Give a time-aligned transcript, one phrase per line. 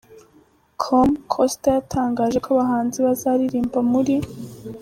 [0.81, 4.15] com, Costa yatangaje ko abahanzi bazaririmba muri.